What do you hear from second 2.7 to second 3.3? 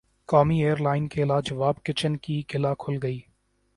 کھل گئی